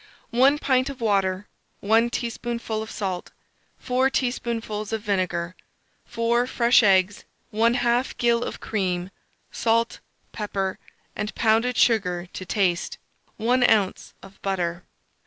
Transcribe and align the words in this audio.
1 0.31 0.57
pint 0.57 0.89
of 0.89 0.99
water, 0.99 1.45
1 1.81 2.09
teaspoonful 2.09 2.81
of 2.81 2.89
salt, 2.89 3.29
4 3.77 4.09
teaspoonfuls 4.09 4.91
of 4.91 5.03
vinegar, 5.03 5.55
4 6.07 6.47
fresh 6.47 6.81
eggs, 6.81 7.23
1/2 7.53 8.17
gill 8.17 8.43
of 8.43 8.59
cream, 8.59 9.11
salt, 9.51 9.99
pepper, 10.31 10.79
and 11.15 11.35
pounded 11.35 11.77
sugar 11.77 12.25
to 12.33 12.47
taste, 12.47 12.97
1 13.37 13.63
oz. 13.63 14.15
of 14.23 14.41
butter. 14.41 14.83